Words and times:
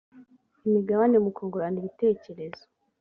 imigabane 0.67 1.15
mu 1.23 1.29
kungurana 1.35 1.77
ibitekerezo 1.81 2.63